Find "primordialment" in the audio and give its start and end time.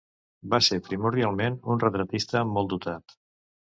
0.87-1.61